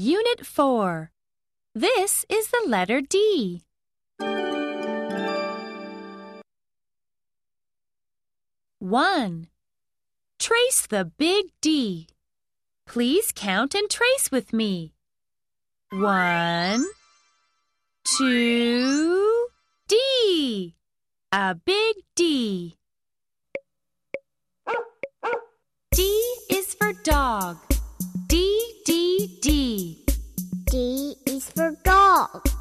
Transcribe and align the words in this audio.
Unit 0.00 0.46
4. 0.46 1.10
This 1.74 2.24
is 2.28 2.50
the 2.50 2.62
letter 2.68 3.00
D. 3.00 3.64
One. 8.78 9.48
Trace 10.38 10.86
the 10.86 11.04
big 11.04 11.46
D. 11.60 12.06
Please 12.86 13.32
count 13.34 13.74
and 13.74 13.90
trace 13.90 14.30
with 14.30 14.52
me. 14.52 14.92
One, 15.90 16.86
two, 18.04 19.48
D. 19.88 20.76
A 21.32 21.56
big 21.56 21.96
D. 22.14 22.76
D 25.90 26.02
is 26.48 26.74
for 26.74 26.92
dog. 27.02 27.67
D 30.70 31.16
is 31.24 31.48
for 31.50 31.76
dog. 31.82 32.57